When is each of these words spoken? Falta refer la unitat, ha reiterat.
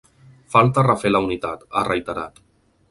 Falta 0.55 0.85
refer 0.87 1.11
la 1.13 1.23
unitat, 1.27 1.69
ha 1.81 1.87
reiterat. 1.91 2.45